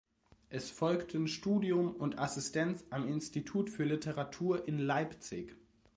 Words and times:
Es 0.49 0.71
folgten 0.71 1.27
Studium 1.27 1.95
und 1.95 2.17
Assistenz 2.17 2.85
am 2.89 3.07
Institut 3.07 3.69
für 3.69 3.83
Literatur 3.83 4.67
in 4.67 4.79
Leipzig. 4.79 5.55